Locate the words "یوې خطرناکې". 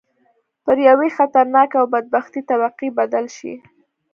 0.89-1.75